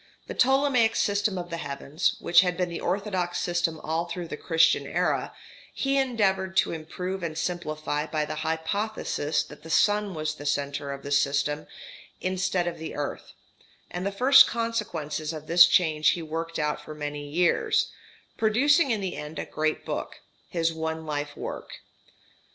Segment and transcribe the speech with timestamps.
[0.25, 4.35] The Ptolemaic system of the heavens, which had been the orthodox system all through the
[4.35, 5.31] Christian era,
[5.75, 10.91] he endeavoured to improve and simplify by the hypothesis that the sun was the centre
[10.91, 11.67] of the system
[12.19, 13.33] instead of the earth;
[13.91, 17.91] and the first consequences of this change he worked out for many years,
[18.37, 20.15] producing in the end a great book:
[20.49, 21.73] his one life work.